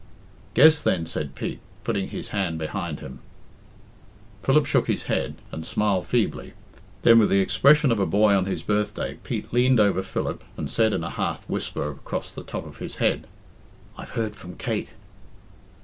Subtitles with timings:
[0.55, 3.19] "Guess, then," said Pete, putting his hand behind him.
[4.41, 6.53] Philip shook his head and smiled feebly.
[7.03, 10.71] Then, with the expression of a boy on his birthday, Pete leaned over Philip, and
[10.71, 13.27] said in a half whisper across the top of his head,
[13.95, 14.89] "I've heard from Kate."